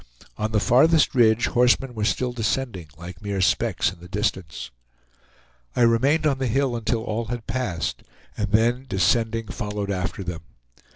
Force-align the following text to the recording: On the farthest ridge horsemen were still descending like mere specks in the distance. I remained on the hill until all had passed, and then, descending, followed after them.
On 0.35 0.51
the 0.51 0.59
farthest 0.59 1.13
ridge 1.13 1.45
horsemen 1.45 1.93
were 1.93 2.05
still 2.05 2.33
descending 2.33 2.87
like 2.97 3.21
mere 3.21 3.39
specks 3.39 3.91
in 3.93 3.99
the 3.99 4.07
distance. 4.07 4.71
I 5.75 5.81
remained 5.83 6.25
on 6.25 6.39
the 6.39 6.47
hill 6.47 6.75
until 6.75 7.03
all 7.03 7.25
had 7.25 7.45
passed, 7.45 8.01
and 8.35 8.51
then, 8.51 8.87
descending, 8.89 9.49
followed 9.49 9.91
after 9.91 10.23
them. 10.23 10.41